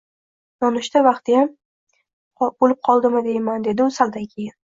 [0.63, 1.51] Nonushta vaqtiyam
[2.47, 4.59] bo‘lib qoldimi deyman,— dedi u saldan keyin.